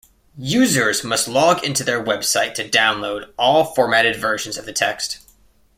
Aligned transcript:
Users 0.39 1.03
must 1.03 1.27
log 1.27 1.63
into 1.63 1.83
their 1.83 2.03
website 2.03 2.55
to 2.55 2.67
download 2.67 3.31
all 3.37 3.65
formatted 3.75 4.15
versions 4.15 4.57
of 4.57 4.65
the 4.65 4.73
text. 4.73 5.19